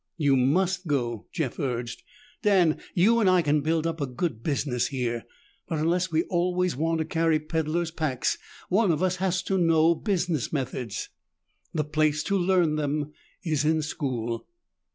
[0.17, 2.01] "You must go," Jeff urged.
[2.41, 5.25] "Dan, you and I can build up a good business here,
[5.67, 9.93] but unless we always want to carry peddlers' packs, one of us has to know
[9.93, 11.09] business methods.
[11.71, 13.11] The place to learn them
[13.43, 14.47] is in school."